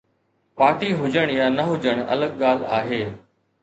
Party 0.61 0.89
هجڻ 1.01 1.35
يا 1.37 1.45
نه 1.59 1.69
هجڻ 1.71 2.05
الڳ 2.13 2.29
ڳالهه 2.43 2.77
آهي. 2.83 3.03